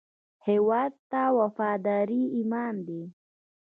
هیواد 0.47 0.91
ته 1.11 1.21
وفاداري 1.39 2.21
ایمان 2.35 2.75
دی 2.87 3.01